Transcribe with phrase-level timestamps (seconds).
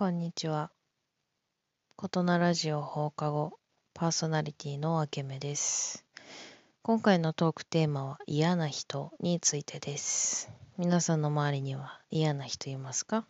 [0.00, 0.70] こんにちは。
[1.94, 3.58] ことなラジオ放課後
[3.92, 6.06] パーソナリティのあけめです。
[6.80, 10.50] 今回のトークテーマは嫌な人についてです。
[10.78, 13.26] 皆さんの周りには嫌な人いますか？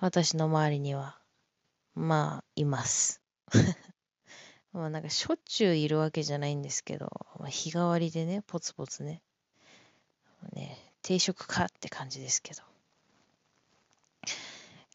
[0.00, 1.16] 私の周りには、
[1.94, 3.22] まあ、います。
[4.72, 9.22] まあなんかしょっちゅういるわけじゃないんですけど、まあ、日替わりでね、ポツポツね、
[10.54, 12.62] ね、定食かって感じですけど。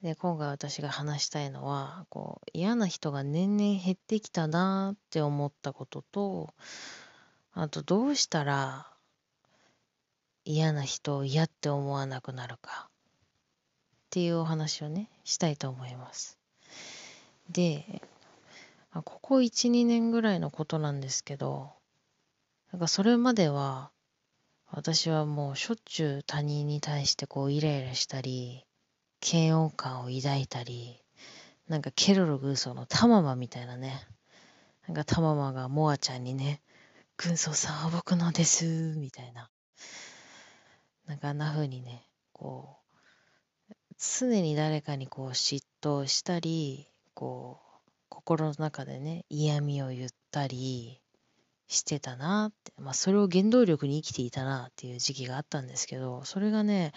[0.04, 6.54] で、今回私が話したいのは、こう、嫌な人が年々減ってきたなって思ったことと、
[7.54, 8.92] あと、どうしたら
[10.44, 16.38] 嫌な人を嫌って思わなくなるかっていうお話をね、したいと思います。
[17.50, 18.02] で、
[18.92, 21.72] ここ1、2年ぐらいのことなんですけど、
[22.74, 23.90] なんかそれまでは、
[24.70, 28.66] 私はもうしょっちゅう他人に対してこうイライラしたり、
[29.26, 31.02] 嫌悪感を抱いたり、
[31.70, 34.06] なんかケロロ軍曹のタママみたいなね。
[34.88, 36.62] なんかタママがモアちゃんにね、
[37.16, 39.50] 軍曹さんは僕のです、みたいな。
[41.08, 42.78] なんかあんな風にね、こ
[43.70, 51.00] う、常に誰かにこう嫉妬したり、こう、心の中でね、嫌味を言ったり
[51.68, 56.92] してたなって、まあそれを原動力に生きていたなっていう時期があったんですけど、それがね、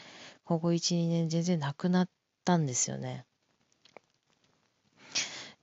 [0.44, 2.08] ここ1、2年全然なくなっ
[2.46, 3.26] たんですよね。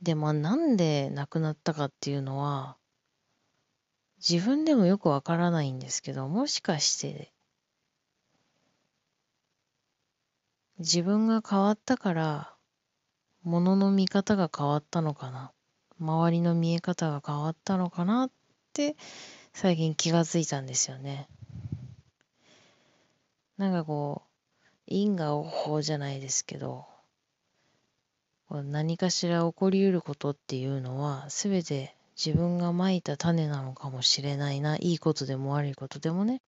[0.01, 2.75] で、まあなんでなくなったかっていうのは、
[4.17, 7.31] 自分でもよくわからないんですけど、もしかして、
[10.79, 12.53] 自分が変わったから、
[13.43, 15.53] 物の見方が変わったのかな。
[15.99, 18.31] 周りの見え方が変わったのかなっ
[18.73, 18.97] て
[19.53, 21.29] 最近気がついたんですよね。
[23.57, 24.32] なんかこう、
[24.87, 26.85] 因果応報じゃないですけど、
[28.49, 34.75] 何かしら起こりうることっていうのは、すべて自分がまいた種なのかもしれないな。
[34.77, 36.41] いいことでも悪いことでもね。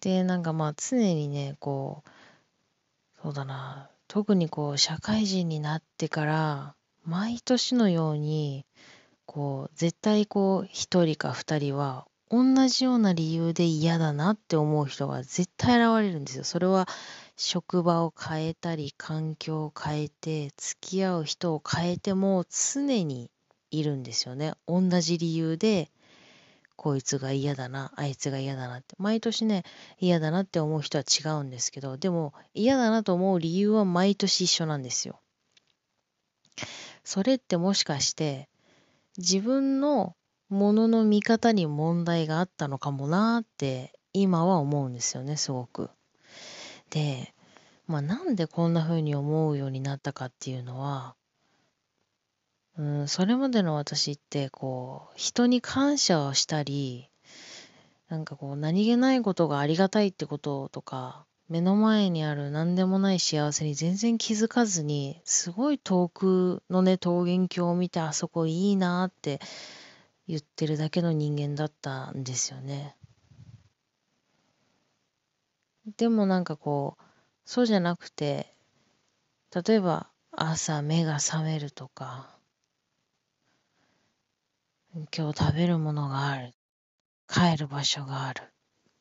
[0.00, 2.10] で、なんかまあ常にね、こう、
[3.22, 6.74] そうだな、特にこう社会人になってから、
[7.04, 8.64] 毎年のように、
[9.26, 16.44] こう、絶対こう、一人か二人は同じような理由で嫌だなって思う人が絶対現れるんですよ。
[16.44, 16.86] それは
[17.36, 23.30] 職場を変えたり、環境を変えて、付き合う人を変えても常に
[23.72, 24.52] いるんですよね。
[24.68, 25.90] 同じ理由で、
[26.76, 28.94] こいつが嫌だな、あいつが嫌だなって。
[28.98, 29.64] 毎年ね、
[29.98, 35.20] 嫌だなって思う人は違うんですけど、でも嫌だなと思う理由は毎年一緒なんですよ。
[37.02, 38.48] それってもしかして、
[39.18, 40.14] 自分の
[40.50, 45.90] ものの見方に問題があったのかもなって今は思うんですよね、すごく。
[46.90, 47.32] で、
[47.86, 51.14] まあなんでこんな風に思うようになったかっていうのは、
[52.76, 57.08] うん、それまでの私ってこう、人に感謝をしたり、
[58.08, 69.40] なんかこう何気ないことがありがたいってこととか、目の前にある何でもない幸せに全然気づかずに、すごい遠くのね、桃源郷を見てあそこいいなって
[70.30, 72.96] 言ってるだけの人間だったんですよね。
[75.96, 77.02] でもなんかこう、
[77.44, 78.54] そうじゃなくて、
[79.52, 82.30] 例えば朝目が覚めるとか、
[84.94, 86.52] 今日食べるものがある、
[87.28, 88.42] 帰る場所がある、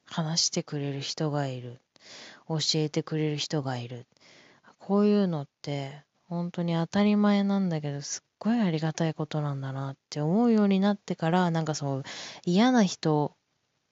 [0.07, 1.79] 話してくれる人がいる、
[2.47, 4.07] 教えてくれる人がいる。
[4.79, 12.03] こういうのって本当に当たり前なんだけど、すっごいありがたいことなんだなって思うようになってから、なんかその
[12.45, 13.35] 嫌な人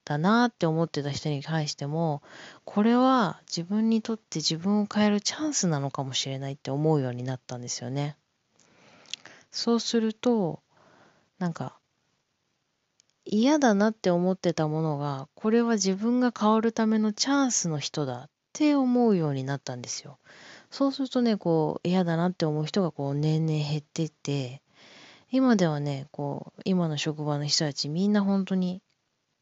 [0.05, 2.21] だなって思ってた人に対しても、
[2.63, 8.15] これは自分にとって自分を変えるチャンスなのかもしれないって思うようになったんですよね。
[9.51, 10.61] そうすると、
[11.39, 11.77] なんか、
[13.25, 20.19] 嫌だなって思ってたものが、これは自分が変わるためのチャンスの人だって思うようになったんですよ。
[20.69, 24.61] そうするとね、こう、嫌だなって思う人がこう、年々減ってって、
[25.31, 28.81] 今ではね、こう、今の職場の人たちみんな本当に、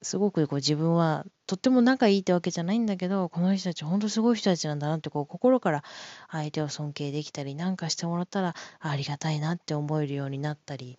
[0.02, 5.84] すごくこう自分はとっても仲いいってわけじゃないんだけど、この人たち本当すごい人たちなんだなってこう心から
[6.30, 10.98] 相手を尊敬できたりなんかしてもらったらありがたいなって思えるようになったり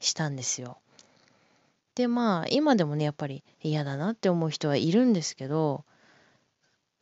[0.00, 0.78] したんですよ。
[1.96, 5.84] でまあ今でもねやっぱり嫌だなって思う人はいるんですけど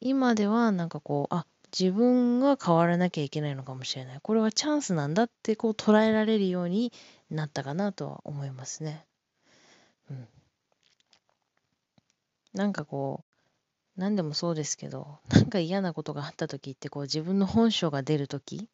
[0.00, 1.46] 今ではなんかこうあ
[1.78, 4.20] 自分が変わらなきゃいけないのかもしれない。
[4.22, 6.92] これはチャンスなんだってこう捉えられるように
[7.30, 9.04] なったかなとは思いますね。
[10.10, 10.28] うん。
[12.52, 13.24] なんかこ
[13.96, 18.68] う、何でもそうですけど、 なんか嫌なことがあった時ってこう自分の本性が出る時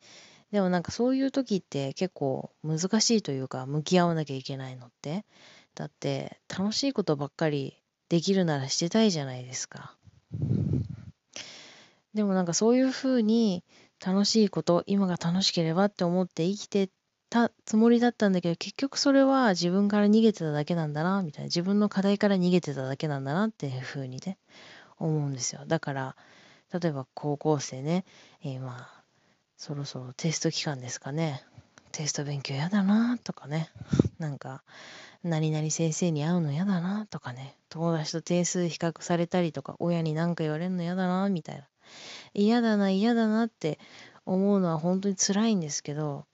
[0.51, 5.25] でもなんかそういう時って結構難しいというか向き合わなきゃいけないのって
[5.75, 9.97] だって楽しいことばっかりできるならしてたいじゃないですか。
[12.15, 13.65] でもなんかそういうふうに
[14.05, 16.91] 楽しいこと今が楽しければって思って生きて
[17.29, 24.39] たつもりだったんだけど結局それは自分から逃げてただけなんだなみたいな自分の課題から逃げてただけなんだなっていうふうにね
[24.99, 25.63] 思うんですよ。
[25.67, 26.17] だから
[26.73, 28.05] 例えば高校生ね、
[28.43, 29.03] えー、まあ
[29.57, 31.45] そろそろテスト期間ですかね。
[31.93, 33.71] テスト勉強やだなとかね。
[34.19, 34.63] なんか
[35.23, 37.57] 何々先生に会うの嫌だなとかね。
[37.69, 41.69] 友達と点数比較されたりとか親に何か言われるの嫌だなみたいな。
[42.35, 43.79] 嫌だな嫌だなって
[44.27, 46.27] 思うのは本当に辛いんですけど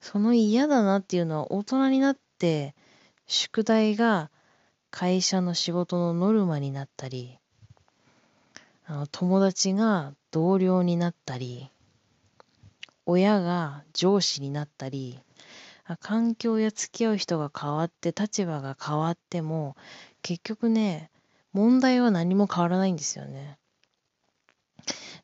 [0.00, 2.74] その嫌だなっていうのは大人になって
[3.26, 4.30] 宿題が
[4.90, 7.38] 会社の仕事のノルマになったり
[8.86, 11.70] あの友達が同僚になったり
[13.06, 15.18] 親が上司になったり
[16.00, 19.76] 環境や付き合う人が変わって立場が変わっても
[20.22, 21.10] 結局ね
[21.52, 23.58] 問題は何も変わらないんですよね。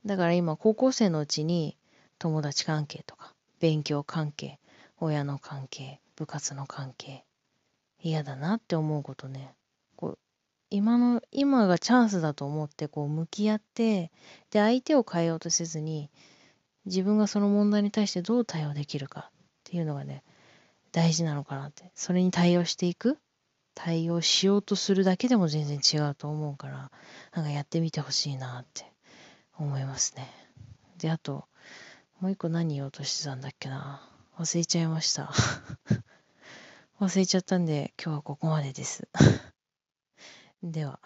[0.06, 1.76] だから今高校生のうちに
[2.19, 4.58] 友達関係とか勉強関係
[4.99, 7.25] 親の関係部活の関係
[8.02, 9.55] 嫌だなって思うことね。
[9.97, 10.19] こう
[10.70, 14.11] 今の今がチャンスだと思ってこう向き合って
[14.50, 16.11] で相手を変えようとせずに
[16.87, 19.32] 自分がその問題に対してどう対応できるかっ
[19.64, 20.23] ていうのがね
[20.93, 21.91] 大事なのかなって。
[21.94, 23.19] それに対応していく
[23.75, 26.91] 対応しようとするだけでも全然違うと思うから
[27.32, 28.91] なんかやってみてほしいなって。
[29.62, 30.27] 思いますね。
[30.99, 31.45] で、あと、
[32.21, 34.03] もう一個何言おうとしてたんだっけな。
[34.39, 35.33] 忘れちゃいました。
[37.01, 39.09] 忘れちゃったんで、今日はここまでです。
[40.62, 41.01] では。